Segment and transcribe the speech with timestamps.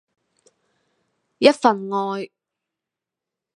[1.37, 2.31] 一份愛